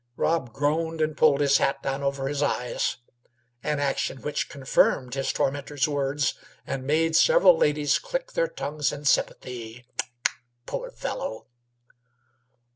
[0.17, 2.97] Rob groaned, and pulled his hat down over his eyes
[3.61, 6.33] an action which confirmed his tormentors' words
[6.65, 10.07] and made several ladies click their tongues in sympathy "Tlck!
[10.23, 10.35] tlck!
[10.65, 11.45] poor fellow!"